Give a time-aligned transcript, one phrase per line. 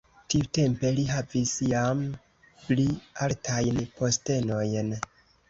[0.33, 2.01] Tiutempe li havis jam
[2.71, 2.87] pli
[3.27, 4.93] altajn postenojn.